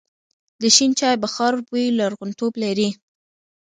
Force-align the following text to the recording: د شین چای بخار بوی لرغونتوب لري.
د 0.61 0.63
شین 0.75 0.91
چای 0.99 1.15
بخار 1.23 1.53
بوی 1.67 1.85
لرغونتوب 1.99 2.53
لري. 2.63 2.89